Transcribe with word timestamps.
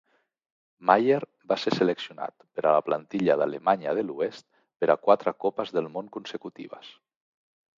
Maier 0.89 1.17
va 1.51 1.57
ser 1.63 1.73
seleccionat 1.75 2.33
per 2.55 2.65
a 2.65 2.71
la 2.77 2.81
plantilla 2.87 3.35
d'Alemanya 3.41 3.93
de 3.99 4.07
l'Oest 4.09 4.47
per 4.79 4.91
a 4.95 4.99
quatre 5.07 5.35
Copes 5.47 5.75
del 5.77 5.91
Món 5.99 6.11
consecutives. 6.17 6.91